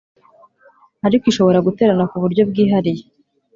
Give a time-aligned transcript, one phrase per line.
[1.07, 3.03] Ariko ishobora guterana ku buryobwihariye